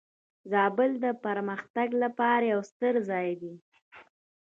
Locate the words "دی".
3.41-3.53